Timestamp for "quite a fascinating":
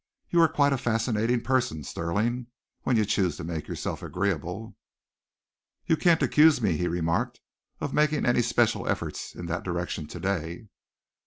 0.47-1.41